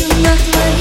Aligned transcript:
you 0.00 0.08
not 0.22 0.38
my 0.54 0.71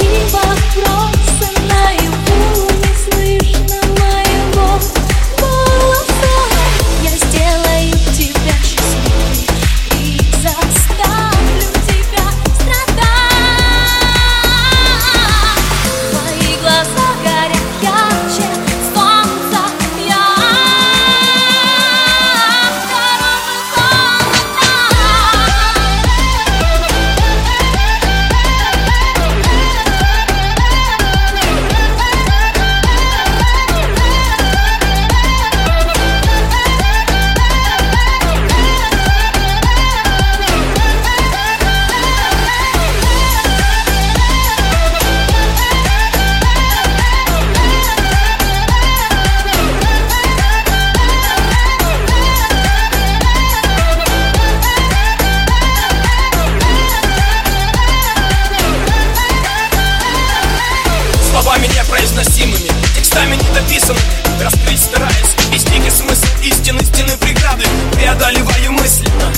местами 63.12 63.36
не 63.36 63.54
дописан. 63.54 63.98
Раскрыть 64.42 64.80
стараюсь 64.80 65.36
весь 65.52 65.68
некий 65.70 65.90
смысл 65.90 66.26
истины 66.44 66.84
стены 66.84 67.18
преграды. 67.18 67.66
Преодолеваю 67.94 68.72
мысленно 68.72 69.32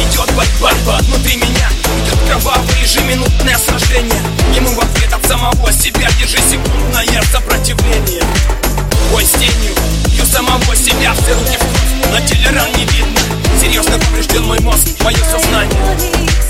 Идет 0.00 0.30
борьба 0.60 0.98
внутри 1.02 1.36
меня. 1.36 1.68
Идет 2.04 2.18
кровавое 2.28 2.78
ежеминутное 2.80 3.58
сражение. 3.58 4.22
Ему 4.54 4.70
в 4.70 4.80
ответ 4.80 5.12
от 5.12 5.26
самого 5.26 5.72
себя 5.72 6.08
держи 6.20 6.38
секундное 6.38 7.22
сопротивление. 7.32 8.22
Бой 9.10 9.24
с 9.24 9.32
тенью, 9.32 9.74
бью 10.08 10.24
самого 10.24 10.76
себя 10.76 11.14
все 11.14 11.34
руки 11.34 11.56
в 11.56 11.60
кровь 11.60 12.12
На 12.12 12.20
теле 12.26 12.50
ран 12.50 12.68
не 12.76 12.84
видно. 12.84 13.20
Серьезно 13.60 13.98
поврежден 13.98 14.44
мой 14.44 14.60
мозг, 14.60 14.86
мое 15.02 15.18
сознание. 15.24 16.47